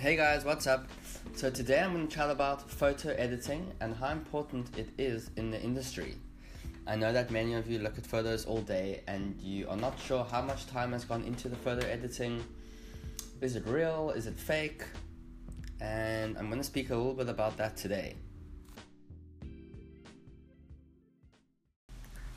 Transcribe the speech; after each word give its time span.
Hey 0.00 0.14
guys, 0.14 0.44
what's 0.44 0.68
up? 0.68 0.86
So 1.34 1.50
today 1.50 1.80
I'm 1.80 1.92
going 1.92 2.06
to 2.06 2.14
chat 2.14 2.30
about 2.30 2.70
photo 2.70 3.08
editing 3.14 3.72
and 3.80 3.96
how 3.96 4.10
important 4.10 4.68
it 4.78 4.90
is 4.96 5.32
in 5.34 5.50
the 5.50 5.60
industry. 5.60 6.14
I 6.86 6.94
know 6.94 7.12
that 7.12 7.32
many 7.32 7.54
of 7.54 7.68
you 7.68 7.80
look 7.80 7.98
at 7.98 8.06
photos 8.06 8.46
all 8.46 8.60
day 8.60 9.02
and 9.08 9.34
you 9.42 9.68
are 9.68 9.76
not 9.76 9.98
sure 9.98 10.22
how 10.22 10.40
much 10.40 10.68
time 10.68 10.92
has 10.92 11.04
gone 11.04 11.24
into 11.24 11.48
the 11.48 11.56
photo 11.56 11.84
editing. 11.88 12.44
Is 13.40 13.56
it 13.56 13.66
real? 13.66 14.12
Is 14.14 14.28
it 14.28 14.38
fake? 14.38 14.84
And 15.80 16.38
I'm 16.38 16.46
going 16.46 16.60
to 16.60 16.64
speak 16.64 16.90
a 16.90 16.94
little 16.94 17.14
bit 17.14 17.28
about 17.28 17.56
that 17.56 17.76
today. 17.76 18.14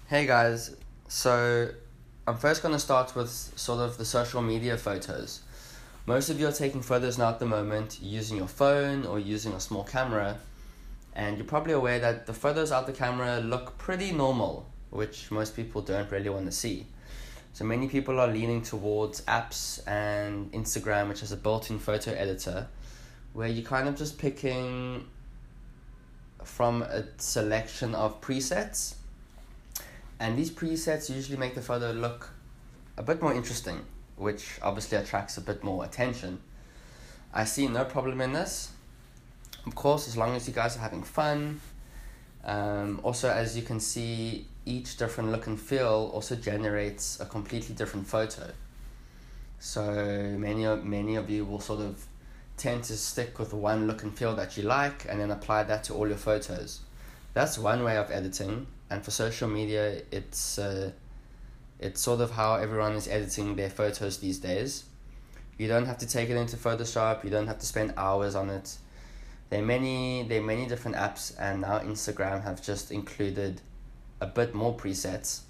Hey 0.07 0.25
guys, 0.25 0.75
so 1.09 1.69
I'm 2.25 2.37
first 2.37 2.63
going 2.63 2.73
to 2.73 2.79
start 2.79 3.15
with 3.15 3.29
sort 3.29 3.81
of 3.81 3.99
the 3.99 4.05
social 4.05 4.41
media 4.41 4.77
photos. 4.77 5.41
Most 6.07 6.31
of 6.31 6.39
you 6.39 6.47
are 6.47 6.51
taking 6.51 6.81
photos 6.81 7.19
now 7.19 7.29
at 7.29 7.37
the 7.37 7.45
moment 7.45 7.99
using 8.01 8.35
your 8.35 8.47
phone 8.47 9.05
or 9.05 9.19
using 9.19 9.53
a 9.53 9.59
small 9.59 9.83
camera, 9.83 10.39
and 11.13 11.37
you're 11.37 11.45
probably 11.45 11.73
aware 11.73 11.99
that 11.99 12.25
the 12.25 12.33
photos 12.33 12.71
out 12.71 12.87
the 12.87 12.91
camera 12.91 13.39
look 13.39 13.77
pretty 13.77 14.11
normal, 14.11 14.65
which 14.89 15.29
most 15.29 15.55
people 15.55 15.79
don't 15.79 16.09
really 16.09 16.29
want 16.29 16.47
to 16.47 16.51
see. 16.51 16.87
So 17.53 17.65
many 17.65 17.87
people 17.87 18.19
are 18.19 18.27
leaning 18.27 18.63
towards 18.63 19.21
apps 19.25 19.87
and 19.87 20.51
Instagram, 20.53 21.07
which 21.07 21.19
has 21.19 21.31
a 21.33 21.37
built 21.37 21.69
in 21.69 21.77
photo 21.77 22.13
editor, 22.13 22.67
where 23.33 23.47
you're 23.47 23.63
kind 23.63 23.87
of 23.87 23.95
just 23.95 24.17
picking 24.17 25.05
from 26.43 26.81
a 26.81 27.03
selection 27.17 27.93
of 27.93 28.19
presets. 28.21 28.95
And 30.19 30.35
these 30.35 30.49
presets 30.49 31.13
usually 31.13 31.37
make 31.37 31.53
the 31.53 31.61
photo 31.61 31.91
look 31.91 32.31
a 32.97 33.03
bit 33.03 33.21
more 33.21 33.35
interesting 33.35 33.85
which 34.21 34.59
obviously 34.61 34.97
attracts 34.97 35.37
a 35.37 35.41
bit 35.41 35.63
more 35.63 35.83
attention. 35.83 36.39
I 37.33 37.43
see 37.45 37.67
no 37.67 37.85
problem 37.85 38.21
in 38.21 38.33
this. 38.33 38.71
Of 39.65 39.75
course, 39.75 40.07
as 40.07 40.15
long 40.15 40.35
as 40.35 40.47
you 40.47 40.53
guys 40.53 40.77
are 40.77 40.79
having 40.79 41.03
fun. 41.03 41.59
Um, 42.43 42.99
also, 43.03 43.29
as 43.29 43.55
you 43.55 43.63
can 43.63 43.79
see, 43.79 44.47
each 44.65 44.97
different 44.97 45.31
look 45.31 45.47
and 45.47 45.59
feel 45.59 46.11
also 46.13 46.35
generates 46.35 47.19
a 47.19 47.25
completely 47.25 47.75
different 47.75 48.07
photo. 48.07 48.51
So 49.59 50.35
many 50.37 50.65
of 50.65 50.83
many 50.83 51.15
of 51.15 51.29
you 51.29 51.45
will 51.45 51.59
sort 51.59 51.81
of 51.81 52.05
tend 52.57 52.83
to 52.85 52.97
stick 52.97 53.39
with 53.39 53.53
one 53.53 53.87
look 53.87 54.03
and 54.03 54.15
feel 54.15 54.35
that 54.35 54.57
you 54.57 54.63
like, 54.63 55.05
and 55.09 55.19
then 55.19 55.31
apply 55.31 55.63
that 55.63 55.83
to 55.85 55.93
all 55.93 56.07
your 56.07 56.17
photos. 56.17 56.81
That's 57.33 57.57
one 57.57 57.83
way 57.83 57.97
of 57.97 58.11
editing, 58.11 58.67
and 58.89 59.03
for 59.03 59.11
social 59.11 59.47
media, 59.47 60.01
it's 60.11 60.57
uh, 60.57 60.91
it's 61.81 61.99
sort 61.99 62.21
of 62.21 62.31
how 62.31 62.55
everyone 62.55 62.93
is 62.93 63.07
editing 63.07 63.55
their 63.55 63.69
photos 63.69 64.19
these 64.19 64.37
days. 64.37 64.85
You 65.57 65.67
don't 65.67 65.85
have 65.85 65.97
to 65.97 66.07
take 66.07 66.29
it 66.29 66.37
into 66.37 66.55
Photoshop. 66.55 67.23
You 67.23 67.29
don't 67.29 67.47
have 67.47 67.59
to 67.59 67.65
spend 67.65 67.93
hours 67.97 68.35
on 68.35 68.49
it. 68.49 68.77
There 69.49 69.61
are 69.61 69.65
many 69.65 70.23
there 70.23 70.39
are 70.39 70.43
many 70.43 70.65
different 70.67 70.95
apps, 70.95 71.35
and 71.37 71.61
now 71.61 71.79
Instagram 71.79 72.43
have 72.43 72.63
just 72.63 72.91
included 72.91 73.61
a 74.21 74.27
bit 74.27 74.53
more 74.53 74.73
presets. 74.77 75.41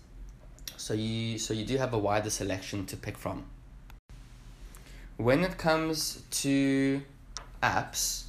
So 0.78 0.94
you 0.94 1.38
so 1.38 1.54
you 1.54 1.66
do 1.66 1.78
have 1.78 1.94
a 1.94 2.00
wider 2.00 2.30
selection 2.30 2.86
to 2.88 2.98
pick 2.98 3.18
from. 3.18 3.45
When 5.18 5.44
it 5.44 5.58
comes 5.58 6.23
to 6.42 7.04
apps, 7.62 8.23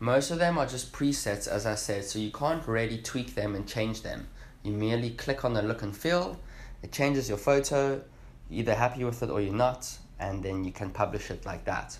most 0.00 0.32
of 0.32 0.38
them 0.38 0.58
are 0.58 0.66
just 0.66 0.92
presets, 0.92 1.46
as 1.46 1.66
I 1.66 1.76
said, 1.76 2.04
so 2.04 2.18
you 2.18 2.32
can't 2.32 2.66
really 2.66 2.98
tweak 2.98 3.36
them 3.36 3.54
and 3.54 3.68
change 3.68 4.02
them. 4.02 4.26
You 4.64 4.72
merely 4.72 5.10
click 5.10 5.44
on 5.44 5.52
the 5.54 5.62
look 5.62 5.82
and 5.82 5.96
feel, 5.96 6.40
it 6.82 6.92
changes 6.92 7.28
your 7.28 7.38
photo, 7.38 8.02
you're 8.50 8.60
either 8.60 8.74
happy 8.74 9.04
with 9.04 9.22
it 9.22 9.30
or 9.30 9.40
you're 9.40 9.54
not, 9.54 9.90
and 10.18 10.42
then 10.42 10.64
you 10.64 10.72
can 10.72 10.90
publish 10.90 11.30
it 11.30 11.44
like 11.46 11.64
that. 11.64 11.98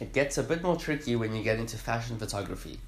It 0.00 0.12
gets 0.12 0.38
a 0.38 0.42
bit 0.42 0.62
more 0.62 0.76
tricky 0.76 1.16
when 1.16 1.34
you 1.34 1.42
get 1.42 1.58
into 1.58 1.76
fashion 1.76 2.18
photography 2.18 2.78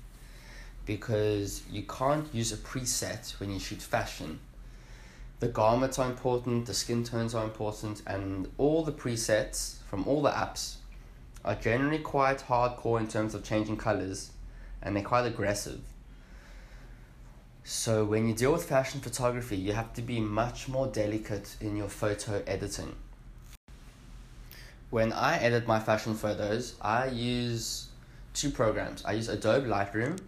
because 0.86 1.62
you 1.70 1.82
can't 1.82 2.32
use 2.34 2.52
a 2.52 2.56
preset 2.56 3.38
when 3.40 3.50
you 3.50 3.58
shoot 3.58 3.80
fashion. 3.80 4.40
The 5.40 5.48
garments 5.48 5.98
are 5.98 6.08
important, 6.08 6.66
the 6.66 6.74
skin 6.74 7.04
tones 7.04 7.34
are 7.34 7.44
important, 7.44 8.02
and 8.06 8.50
all 8.58 8.82
the 8.82 8.92
presets 8.92 9.76
from 9.88 10.06
all 10.06 10.22
the 10.22 10.30
apps 10.30 10.76
are 11.44 11.54
generally 11.54 11.98
quite 11.98 12.38
hardcore 12.38 12.98
in 12.98 13.08
terms 13.08 13.34
of 13.34 13.44
changing 13.44 13.76
colors 13.76 14.30
and 14.82 14.94
they're 14.94 15.02
quite 15.02 15.26
aggressive. 15.26 15.80
So 17.66 18.04
when 18.04 18.28
you 18.28 18.34
deal 18.34 18.52
with 18.52 18.64
fashion 18.64 19.00
photography, 19.00 19.56
you 19.56 19.72
have 19.72 19.94
to 19.94 20.02
be 20.02 20.20
much 20.20 20.68
more 20.68 20.86
delicate 20.86 21.56
in 21.62 21.78
your 21.78 21.88
photo 21.88 22.42
editing. 22.46 22.94
When 24.90 25.14
I 25.14 25.38
edit 25.38 25.66
my 25.66 25.80
fashion 25.80 26.14
photos, 26.14 26.74
I 26.82 27.06
use 27.06 27.88
two 28.34 28.50
programs. 28.50 29.02
I 29.06 29.12
use 29.12 29.28
Adobe 29.30 29.66
Lightroom 29.66 30.20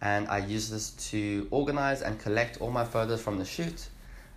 and 0.00 0.26
I 0.28 0.38
use 0.38 0.70
this 0.70 0.90
to 1.10 1.46
organize 1.50 2.00
and 2.00 2.18
collect 2.18 2.58
all 2.62 2.70
my 2.70 2.86
photos 2.86 3.20
from 3.20 3.38
the 3.38 3.44
shoot. 3.44 3.88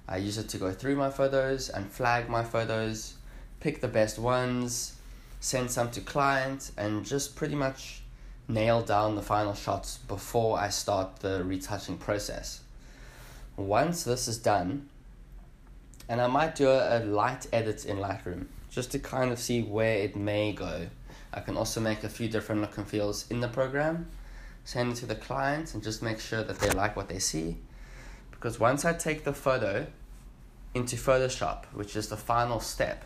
I 0.09 0.17
use 0.17 0.37
it 0.37 0.49
to 0.49 0.57
go 0.57 0.73
through 0.73 0.97
my 0.97 1.09
photos 1.09 1.69
and 1.69 1.89
flag 1.89 2.27
my 2.27 2.43
photos, 2.43 3.13
pick 3.61 3.79
the 3.79 3.87
best 3.87 4.19
ones, 4.19 4.97
send 5.39 5.71
some 5.71 5.89
to 5.91 6.01
clients 6.01 6.73
and 6.77 7.05
just 7.05 7.37
pretty 7.37 7.55
much 7.55 8.01
nail 8.47 8.81
down 8.81 9.15
the 9.15 9.21
final 9.21 9.53
shots 9.53 9.97
before 9.97 10.59
I 10.59 10.69
start 10.69 11.17
the 11.19 11.43
retouching 11.43 11.97
process. 11.97 12.61
Once 13.57 14.03
this 14.03 14.27
is 14.27 14.37
done, 14.37 14.89
and 16.07 16.21
I 16.21 16.27
might 16.27 16.55
do 16.55 16.69
a, 16.69 17.03
light 17.03 17.47
edit 17.51 17.85
in 17.85 17.97
Lightroom 17.97 18.45
just 18.69 18.91
to 18.91 18.99
kind 18.99 19.31
of 19.31 19.39
see 19.39 19.63
where 19.63 19.97
it 19.97 20.15
may 20.15 20.53
go. 20.53 20.87
I 21.33 21.39
can 21.39 21.57
also 21.57 21.81
make 21.81 22.03
a 22.03 22.09
few 22.09 22.27
different 22.27 22.61
look 22.61 22.77
and 22.77 22.87
feels 22.87 23.29
in 23.31 23.39
the 23.39 23.47
program, 23.47 24.07
send 24.63 24.93
it 24.93 24.95
to 24.97 25.05
the 25.05 25.15
client, 25.15 25.73
and 25.73 25.81
just 25.81 26.03
make 26.03 26.19
sure 26.19 26.43
that 26.43 26.59
they 26.59 26.69
like 26.69 26.95
what 26.95 27.09
they 27.09 27.19
see. 27.19 27.57
Because 28.31 28.59
once 28.59 28.85
I 28.85 28.93
take 28.93 29.23
the 29.23 29.33
photo 29.33 29.87
into 30.73 30.97
Photoshop, 30.97 31.65
which 31.73 31.95
is 31.95 32.09
the 32.09 32.17
final 32.17 32.59
step, 32.59 33.05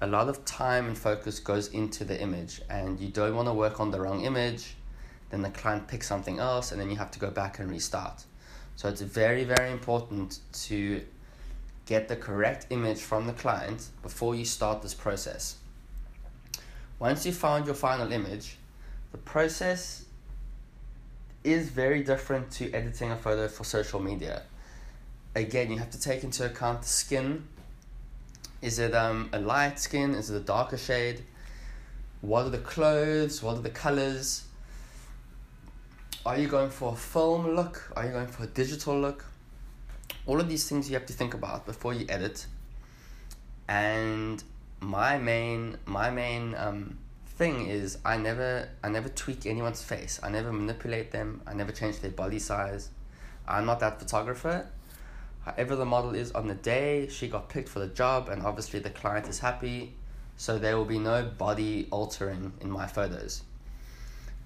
a 0.00 0.06
lot 0.06 0.28
of 0.28 0.44
time 0.44 0.86
and 0.86 0.98
focus 0.98 1.40
goes 1.40 1.68
into 1.68 2.04
the 2.04 2.20
image 2.20 2.60
and 2.68 3.00
you 3.00 3.08
don't 3.08 3.34
want 3.34 3.48
to 3.48 3.54
work 3.54 3.80
on 3.80 3.90
the 3.90 4.00
wrong 4.00 4.24
image 4.24 4.74
then 5.30 5.42
the 5.42 5.50
client 5.50 5.88
picks 5.88 6.06
something 6.06 6.38
else 6.38 6.70
and 6.70 6.80
then 6.80 6.90
you 6.90 6.96
have 6.96 7.10
to 7.10 7.18
go 7.18 7.30
back 7.30 7.58
and 7.58 7.70
restart. 7.70 8.24
So 8.76 8.88
it's 8.88 9.00
very 9.00 9.44
very 9.44 9.70
important 9.70 10.40
to 10.66 11.02
get 11.86 12.08
the 12.08 12.16
correct 12.16 12.66
image 12.70 12.98
from 13.00 13.26
the 13.26 13.32
client 13.32 13.88
before 14.02 14.34
you 14.34 14.44
start 14.44 14.82
this 14.82 14.94
process. 14.94 15.56
Once 16.98 17.26
you 17.26 17.32
found 17.32 17.66
your 17.66 17.74
final 17.74 18.12
image 18.12 18.56
the 19.12 19.18
process 19.18 20.04
is 21.42 21.68
very 21.68 22.02
different 22.02 22.50
to 22.50 22.70
editing 22.72 23.10
a 23.10 23.16
photo 23.16 23.48
for 23.48 23.64
social 23.64 24.00
media. 24.00 24.42
Again 25.34 25.70
you 25.70 25.78
have 25.78 25.90
to 25.90 26.00
take 26.00 26.22
into 26.22 26.44
account 26.44 26.82
the 26.82 26.88
skin 26.88 27.48
is 28.62 28.78
it 28.78 28.94
um, 28.94 29.28
a 29.32 29.38
light 29.38 29.78
skin? 29.78 30.14
Is 30.14 30.30
it 30.30 30.36
a 30.36 30.44
darker 30.44 30.78
shade? 30.78 31.22
What 32.20 32.46
are 32.46 32.50
the 32.50 32.58
clothes? 32.58 33.42
What 33.42 33.56
are 33.56 33.62
the 33.62 33.70
colors? 33.70 34.44
Are 36.24 36.38
you 36.38 36.48
going 36.48 36.70
for 36.70 36.94
a 36.94 36.96
film 36.96 37.54
look? 37.54 37.92
Are 37.94 38.04
you 38.06 38.12
going 38.12 38.26
for 38.26 38.44
a 38.44 38.46
digital 38.48 38.98
look? 38.98 39.24
All 40.26 40.40
of 40.40 40.48
these 40.48 40.68
things 40.68 40.88
you 40.88 40.94
have 40.94 41.06
to 41.06 41.12
think 41.12 41.34
about 41.34 41.66
before 41.66 41.94
you 41.94 42.06
edit. 42.08 42.46
And 43.68 44.42
my 44.80 45.18
main 45.18 45.78
my 45.86 46.10
main 46.10 46.54
um, 46.56 46.98
thing 47.36 47.66
is 47.66 47.98
I 48.04 48.16
never 48.16 48.68
I 48.82 48.88
never 48.88 49.08
tweak 49.08 49.46
anyone's 49.46 49.82
face. 49.82 50.18
I 50.22 50.30
never 50.30 50.52
manipulate 50.52 51.12
them. 51.12 51.42
I 51.46 51.54
never 51.54 51.72
change 51.72 52.00
their 52.00 52.10
body 52.10 52.38
size. 52.38 52.88
I'm 53.46 53.66
not 53.66 53.80
that 53.80 54.00
photographer 54.00 54.66
however 55.46 55.76
the 55.76 55.84
model 55.86 56.14
is 56.14 56.32
on 56.32 56.48
the 56.48 56.54
day 56.54 57.08
she 57.08 57.28
got 57.28 57.48
picked 57.48 57.68
for 57.68 57.78
the 57.78 57.86
job 57.86 58.28
and 58.28 58.42
obviously 58.42 58.80
the 58.80 58.90
client 58.90 59.28
is 59.28 59.38
happy 59.38 59.94
so 60.36 60.58
there 60.58 60.76
will 60.76 60.84
be 60.84 60.98
no 60.98 61.24
body 61.24 61.88
altering 61.90 62.52
in 62.60 62.70
my 62.70 62.86
photos. 62.86 63.42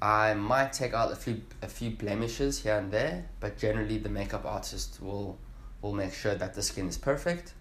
I 0.00 0.35
might 0.35 0.73
take 0.73 0.94
out 0.94 1.11
a 1.11 1.17
few 1.17 1.43
a 1.62 1.69
few 1.69 1.91
blemishes 1.91 2.62
here 2.62 2.79
and 2.79 2.91
there 2.93 3.26
but 3.41 3.58
generally 3.58 3.99
the 3.99 4.08
makeup 4.08 4.44
artist 4.44 4.99
will 5.02 5.38
will 5.82 5.93
make 5.93 6.14
sure 6.14 6.35
that 6.35 6.55
the 6.55 6.62
skin 6.62 6.87
is 6.87 6.97
perfect. 6.97 7.55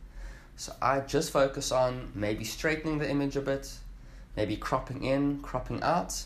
So 0.55 0.73
i 0.81 0.99
just 0.99 1.31
focus 1.31 1.71
on 1.71 2.11
maybe 2.13 2.43
straightening 2.43 2.99
the 2.99 3.09
image 3.09 3.37
a 3.37 3.41
bit 3.41 3.71
maybe 4.35 4.57
cropping 4.57 5.03
in 5.05 5.39
cropping 5.41 5.81
out 5.81 6.25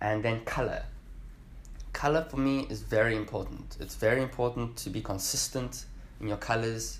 and 0.00 0.22
then 0.22 0.44
color 0.44 0.84
color 1.92 2.26
for 2.28 2.36
me 2.36 2.66
is 2.68 2.82
very 2.82 3.16
important. 3.16 3.76
It's 3.80 3.94
very 3.94 4.22
important 4.22 4.76
to 4.78 4.90
be 4.90 5.00
consistent 5.00 5.84
in 6.20 6.28
your 6.28 6.36
colors, 6.36 6.98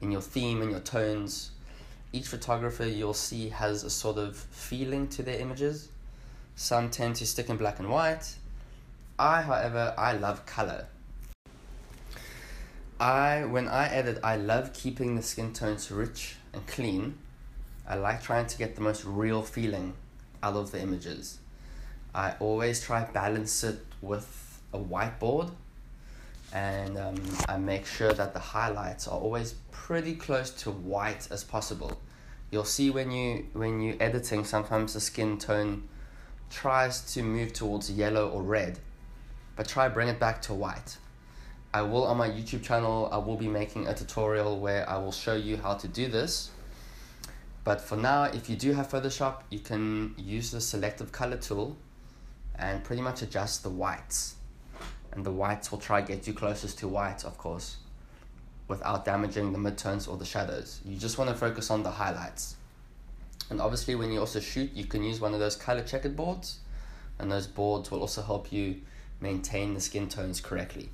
in 0.00 0.10
your 0.10 0.20
theme, 0.20 0.62
in 0.62 0.70
your 0.70 0.80
tones. 0.80 1.50
Each 2.12 2.26
photographer 2.26 2.86
you'll 2.86 3.14
see 3.14 3.48
has 3.50 3.84
a 3.84 3.90
sort 3.90 4.18
of 4.18 4.36
feeling 4.36 5.08
to 5.08 5.22
their 5.22 5.38
images. 5.38 5.88
Some 6.54 6.90
tend 6.90 7.16
to 7.16 7.26
stick 7.26 7.50
in 7.50 7.56
black 7.56 7.78
and 7.78 7.90
white. 7.90 8.36
I, 9.18 9.42
however, 9.42 9.94
I 9.96 10.12
love 10.12 10.46
color. 10.46 10.86
I 12.98 13.44
when 13.44 13.68
I 13.68 13.88
edit, 13.88 14.18
I 14.24 14.36
love 14.36 14.72
keeping 14.72 15.16
the 15.16 15.22
skin 15.22 15.52
tones 15.52 15.90
rich 15.90 16.36
and 16.54 16.66
clean. 16.66 17.18
I 17.86 17.96
like 17.96 18.22
trying 18.22 18.46
to 18.46 18.58
get 18.58 18.74
the 18.74 18.80
most 18.80 19.04
real 19.04 19.42
feeling 19.42 19.94
out 20.42 20.54
of 20.54 20.70
the 20.70 20.80
images. 20.80 21.38
I 22.16 22.34
always 22.40 22.80
try 22.80 23.04
balance 23.04 23.62
it 23.62 23.78
with 24.00 24.58
a 24.72 24.78
whiteboard 24.78 25.50
and 26.50 26.96
um, 26.96 27.16
I 27.46 27.58
make 27.58 27.84
sure 27.84 28.14
that 28.14 28.32
the 28.32 28.40
highlights 28.40 29.06
are 29.06 29.20
always 29.20 29.54
pretty 29.70 30.14
close 30.14 30.50
to 30.62 30.70
white 30.70 31.28
as 31.30 31.44
possible. 31.44 32.00
You'll 32.50 32.64
see 32.64 32.88
when 32.88 33.10
you 33.10 33.46
when 33.52 33.82
you 33.82 33.98
editing 34.00 34.46
sometimes 34.46 34.94
the 34.94 35.00
skin 35.00 35.36
tone 35.36 35.88
tries 36.48 37.12
to 37.12 37.22
move 37.22 37.52
towards 37.52 37.90
yellow 37.90 38.30
or 38.30 38.42
red, 38.42 38.78
but 39.54 39.68
try 39.68 39.86
bring 39.90 40.08
it 40.08 40.18
back 40.18 40.40
to 40.42 40.54
white. 40.54 40.96
I 41.74 41.82
will 41.82 42.04
on 42.04 42.16
my 42.16 42.30
YouTube 42.30 42.62
channel 42.62 43.10
I 43.12 43.18
will 43.18 43.36
be 43.36 43.48
making 43.48 43.88
a 43.88 43.94
tutorial 43.94 44.58
where 44.58 44.88
I 44.88 44.96
will 44.96 45.12
show 45.12 45.34
you 45.34 45.58
how 45.58 45.74
to 45.74 45.86
do 45.86 46.08
this. 46.08 46.50
But 47.62 47.82
for 47.82 47.96
now, 47.96 48.22
if 48.24 48.48
you 48.48 48.56
do 48.56 48.72
have 48.72 48.88
Photoshop, 48.88 49.42
you 49.50 49.58
can 49.58 50.14
use 50.16 50.50
the 50.52 50.62
selective 50.62 51.12
color 51.12 51.36
tool 51.36 51.76
and 52.58 52.82
pretty 52.84 53.02
much 53.02 53.22
adjust 53.22 53.62
the 53.62 53.70
whites 53.70 54.36
and 55.16 55.24
the 55.24 55.32
whites 55.32 55.72
will 55.72 55.78
try 55.78 56.02
get 56.02 56.26
you 56.26 56.34
closest 56.34 56.78
to 56.78 56.86
white, 56.86 57.24
of 57.24 57.36
course, 57.38 57.78
without 58.68 59.04
damaging 59.04 59.52
the 59.52 59.58
midtones 59.58 60.08
or 60.08 60.16
the 60.16 60.24
shadows. 60.24 60.80
You 60.84 60.98
just 60.98 61.18
want 61.18 61.30
to 61.30 61.36
focus 61.36 61.70
on 61.70 61.82
the 61.82 61.90
highlights. 61.90 62.56
And 63.48 63.60
obviously, 63.60 63.94
when 63.94 64.12
you 64.12 64.20
also 64.20 64.40
shoot, 64.40 64.70
you 64.74 64.84
can 64.84 65.02
use 65.02 65.20
one 65.20 65.32
of 65.32 65.40
those 65.40 65.56
color 65.56 65.82
checkered 65.82 66.16
boards, 66.16 66.58
and 67.18 67.32
those 67.32 67.46
boards 67.46 67.90
will 67.90 68.00
also 68.00 68.22
help 68.22 68.52
you 68.52 68.82
maintain 69.20 69.72
the 69.72 69.80
skin 69.80 70.08
tones 70.08 70.40
correctly. 70.40 70.90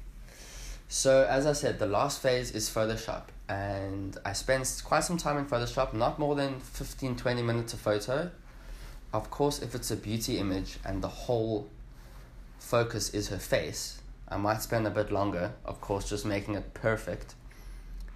So, 0.88 1.26
as 1.28 1.46
I 1.46 1.52
said, 1.52 1.78
the 1.78 1.86
last 1.86 2.22
phase 2.22 2.52
is 2.52 2.70
Photoshop, 2.70 3.24
and 3.48 4.16
I 4.24 4.34
spent 4.34 4.82
quite 4.84 5.02
some 5.02 5.16
time 5.16 5.36
in 5.38 5.46
Photoshop, 5.46 5.94
not 5.94 6.18
more 6.18 6.36
than 6.36 6.60
15 6.60 7.16
20 7.16 7.42
minutes 7.42 7.74
a 7.74 7.76
photo. 7.76 8.30
Of 9.12 9.30
course, 9.30 9.60
if 9.60 9.74
it's 9.74 9.90
a 9.90 9.96
beauty 9.96 10.38
image 10.38 10.78
and 10.84 11.02
the 11.02 11.08
whole 11.08 11.68
focus 12.58 13.12
is 13.12 13.28
her 13.28 13.38
face, 13.38 14.00
I 14.28 14.38
might 14.38 14.62
spend 14.62 14.86
a 14.86 14.90
bit 14.90 15.12
longer, 15.12 15.52
of 15.64 15.80
course, 15.80 16.08
just 16.08 16.24
making 16.24 16.54
it 16.54 16.72
perfect. 16.72 17.34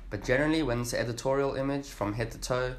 But 0.09 0.25
generally, 0.25 0.63
when 0.63 0.81
it's 0.81 0.95
an 0.95 1.01
editorial 1.01 1.57
image 1.57 1.87
from 1.87 2.15
head 2.15 2.31
to 2.31 2.39
toe, 2.39 2.75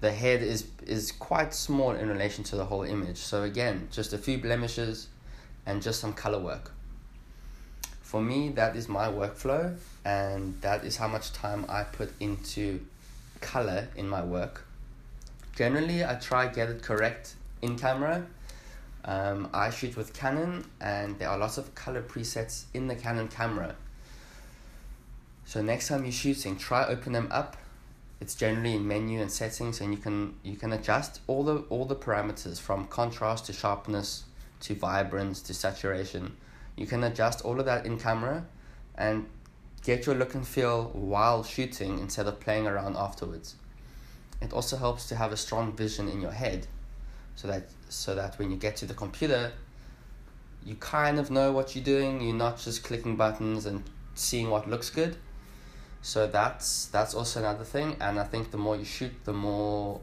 the 0.00 0.10
head 0.10 0.42
is 0.42 0.66
is 0.86 1.12
quite 1.12 1.54
small 1.54 1.92
in 1.92 2.08
relation 2.08 2.42
to 2.44 2.56
the 2.56 2.64
whole 2.64 2.82
image. 2.82 3.18
So 3.18 3.42
again, 3.42 3.88
just 3.92 4.12
a 4.12 4.18
few 4.18 4.38
blemishes 4.38 5.08
and 5.66 5.82
just 5.82 6.00
some 6.00 6.14
color 6.14 6.40
work. 6.40 6.72
For 8.00 8.20
me, 8.20 8.48
that 8.50 8.74
is 8.74 8.88
my 8.88 9.06
workflow, 9.06 9.76
and 10.04 10.60
that 10.62 10.84
is 10.84 10.96
how 10.96 11.06
much 11.06 11.32
time 11.32 11.64
I 11.68 11.84
put 11.84 12.12
into 12.18 12.80
color 13.40 13.88
in 13.94 14.08
my 14.08 14.24
work. 14.24 14.64
Generally, 15.60 16.06
I 16.06 16.14
try 16.14 16.46
get 16.46 16.70
it 16.70 16.82
correct 16.82 17.34
in 17.60 17.76
camera 17.76 18.26
um, 19.04 19.50
I 19.52 19.68
shoot 19.68 19.94
with 19.94 20.14
Canon, 20.14 20.64
and 20.80 21.18
there 21.18 21.28
are 21.28 21.36
lots 21.36 21.58
of 21.58 21.74
color 21.74 22.00
presets 22.00 22.64
in 22.72 22.86
the 22.86 22.94
Canon 22.94 23.28
camera. 23.28 23.76
So 25.44 25.60
next 25.60 25.88
time 25.88 26.04
you're 26.04 26.12
shooting, 26.12 26.56
try 26.56 26.86
open 26.86 27.12
them 27.12 27.28
up. 27.30 27.58
It's 28.22 28.34
generally 28.34 28.74
in 28.74 28.88
menu 28.88 29.20
and 29.20 29.30
settings, 29.30 29.82
and 29.82 29.92
you 29.92 29.98
can 29.98 30.36
you 30.42 30.56
can 30.56 30.72
adjust 30.72 31.20
all 31.26 31.44
the 31.44 31.56
all 31.68 31.84
the 31.84 31.96
parameters 31.96 32.58
from 32.58 32.86
contrast 32.86 33.44
to 33.46 33.52
sharpness 33.52 34.24
to 34.60 34.74
vibrance 34.74 35.42
to 35.42 35.52
saturation. 35.52 36.38
You 36.74 36.86
can 36.86 37.04
adjust 37.04 37.44
all 37.44 37.60
of 37.60 37.66
that 37.66 37.84
in 37.84 37.98
camera, 37.98 38.46
and 38.94 39.26
get 39.82 40.06
your 40.06 40.14
look 40.14 40.34
and 40.34 40.48
feel 40.48 40.84
while 40.94 41.42
shooting 41.42 41.98
instead 41.98 42.26
of 42.26 42.40
playing 42.40 42.66
around 42.66 42.96
afterwards. 42.96 43.56
It 44.40 44.52
also 44.52 44.76
helps 44.76 45.06
to 45.08 45.16
have 45.16 45.32
a 45.32 45.36
strong 45.36 45.72
vision 45.76 46.08
in 46.08 46.20
your 46.20 46.32
head 46.32 46.66
so 47.36 47.48
that 47.48 47.68
so 47.88 48.14
that 48.14 48.38
when 48.38 48.50
you 48.50 48.56
get 48.56 48.76
to 48.76 48.86
the 48.86 48.94
computer 48.94 49.52
you 50.64 50.74
kind 50.76 51.18
of 51.18 51.30
know 51.30 51.52
what 51.52 51.74
you're 51.74 51.84
doing. 51.84 52.20
You're 52.20 52.34
not 52.34 52.58
just 52.58 52.84
clicking 52.84 53.16
buttons 53.16 53.66
and 53.66 53.82
seeing 54.14 54.50
what 54.50 54.68
looks 54.68 54.90
good. 54.90 55.16
So 56.02 56.26
that's 56.26 56.86
that's 56.86 57.14
also 57.14 57.40
another 57.40 57.64
thing. 57.64 57.96
And 58.00 58.18
i 58.18 58.24
think 58.24 58.50
the 58.50 58.58
more 58.58 58.76
you 58.76 58.84
shoot 58.84 59.12
the 59.24 59.32
more 59.32 60.00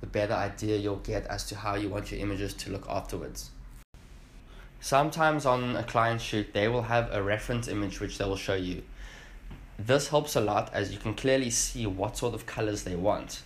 the 0.00 0.06
better 0.06 0.34
idea 0.34 0.76
you'll 0.76 0.96
get 0.96 1.26
as 1.26 1.44
to 1.46 1.56
how 1.56 1.74
you 1.74 1.88
want 1.88 2.10
your 2.12 2.20
images 2.20 2.54
to 2.54 2.70
look 2.70 2.86
afterwards. 2.88 3.50
Sometimes 4.80 5.44
on 5.44 5.76
a 5.76 5.82
client 5.82 6.20
shoot 6.20 6.52
they 6.52 6.68
will 6.68 6.82
have 6.82 7.08
a 7.12 7.22
reference 7.22 7.68
image 7.68 8.00
which 8.00 8.18
they 8.18 8.24
will 8.24 8.36
show 8.36 8.54
you 8.54 8.82
this 9.78 10.08
helps 10.08 10.34
a 10.34 10.40
lot 10.40 10.70
as 10.72 10.92
you 10.92 10.98
can 10.98 11.14
clearly 11.14 11.50
see 11.50 11.86
what 11.86 12.16
sort 12.16 12.34
of 12.34 12.46
colors 12.46 12.82
they 12.82 12.96
want 12.96 13.42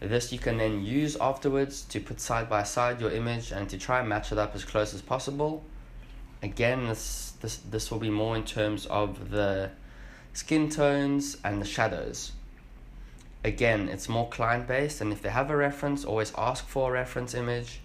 this 0.00 0.30
you 0.30 0.38
can 0.38 0.58
then 0.58 0.84
use 0.84 1.16
afterwards 1.16 1.82
to 1.82 2.00
put 2.00 2.20
side 2.20 2.50
by 2.50 2.62
side 2.62 3.00
your 3.00 3.10
image 3.10 3.50
and 3.50 3.68
to 3.70 3.78
try 3.78 4.00
and 4.00 4.08
match 4.08 4.30
it 4.30 4.38
up 4.38 4.54
as 4.54 4.64
close 4.64 4.92
as 4.92 5.00
possible. 5.00 5.64
Again, 6.42 6.86
this, 6.86 7.32
this, 7.40 7.56
this 7.56 7.90
will 7.90 7.98
be 7.98 8.10
more 8.10 8.36
in 8.36 8.44
terms 8.44 8.84
of 8.86 9.30
the 9.30 9.70
skin 10.34 10.68
tones 10.68 11.38
and 11.42 11.62
the 11.62 11.66
shadows. 11.66 12.32
Again, 13.42 13.88
it's 13.88 14.08
more 14.08 14.28
client 14.28 14.66
based, 14.66 15.00
and 15.00 15.12
if 15.12 15.22
they 15.22 15.30
have 15.30 15.50
a 15.50 15.56
reference, 15.56 16.04
always 16.04 16.32
ask 16.36 16.66
for 16.66 16.90
a 16.90 16.92
reference 16.92 17.32
image. 17.32 17.80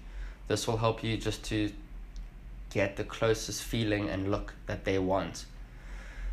This 0.47 0.67
will 0.67 0.77
help 0.77 1.03
you 1.03 1.17
just 1.17 1.43
to 1.45 1.71
get 2.73 2.97
the 2.97 3.03
closest 3.03 3.63
feeling 3.63 4.09
and 4.09 4.31
look 4.31 4.53
that 4.65 4.83
they 4.83 4.99
want. 4.99 5.45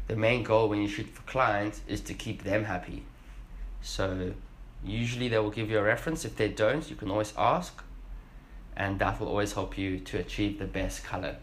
The 0.08 0.16
main 0.16 0.42
goal 0.42 0.68
when 0.68 0.82
you 0.82 0.88
shoot 0.88 1.06
for 1.06 1.22
clients 1.22 1.82
is 1.86 2.00
to 2.02 2.14
keep 2.14 2.42
them 2.42 2.64
happy. 2.64 3.04
So 3.82 4.32
Usually 4.84 5.28
they 5.28 5.38
will 5.38 5.50
give 5.50 5.70
you 5.70 5.78
a 5.78 5.82
reference. 5.82 6.24
If 6.24 6.36
they 6.36 6.48
don't, 6.48 6.88
you 6.88 6.96
can 6.96 7.10
always 7.10 7.34
ask, 7.36 7.82
and 8.76 8.98
that 9.00 9.20
will 9.20 9.28
always 9.28 9.52
help 9.52 9.76
you 9.76 9.98
to 10.00 10.18
achieve 10.18 10.58
the 10.58 10.66
best 10.66 11.04
color. 11.04 11.36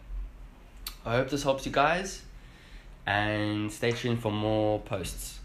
I 1.04 1.16
hope 1.16 1.30
this 1.30 1.42
helps 1.42 1.66
you 1.66 1.72
guys, 1.72 2.22
and 3.06 3.70
stay 3.70 3.92
tuned 3.92 4.20
for 4.20 4.32
more 4.32 4.80
posts. 4.80 5.40